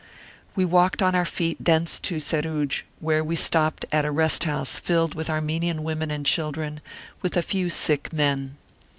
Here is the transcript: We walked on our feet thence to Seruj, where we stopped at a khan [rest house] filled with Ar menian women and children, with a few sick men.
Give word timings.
We 0.55 0.65
walked 0.65 1.03
on 1.03 1.13
our 1.13 1.25
feet 1.25 1.57
thence 1.63 1.99
to 1.99 2.19
Seruj, 2.19 2.85
where 2.99 3.23
we 3.23 3.35
stopped 3.35 3.85
at 3.91 4.03
a 4.03 4.07
khan 4.07 4.15
[rest 4.15 4.43
house] 4.45 4.79
filled 4.79 5.13
with 5.13 5.29
Ar 5.29 5.41
menian 5.41 5.81
women 5.81 6.09
and 6.09 6.25
children, 6.25 6.81
with 7.21 7.37
a 7.37 7.43
few 7.43 7.69
sick 7.69 8.11
men. 8.11 8.57